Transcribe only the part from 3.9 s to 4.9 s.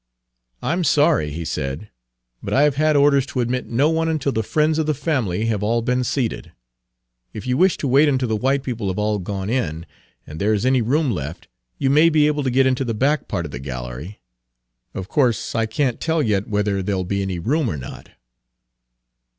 one until the friends of